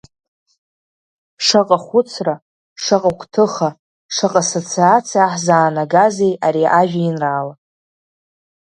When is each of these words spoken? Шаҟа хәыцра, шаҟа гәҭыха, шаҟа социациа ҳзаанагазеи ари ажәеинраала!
Шаҟа 1.45 1.77
хәыцра, 1.85 2.35
шаҟа 2.83 3.11
гәҭыха, 3.19 3.69
шаҟа 4.15 4.41
социациа 4.51 5.31
ҳзаанагазеи 5.33 6.33
ари 6.47 6.63
ажәеинраала! 6.79 7.53